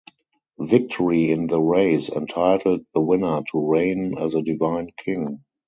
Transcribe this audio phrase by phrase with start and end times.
[0.57, 5.43] Victory in the race entitled the winner to reign as a divine king.